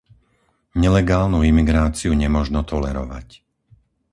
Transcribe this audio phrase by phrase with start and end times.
[0.83, 3.27] Nelegálnu imigráciu nemožno tolerovať.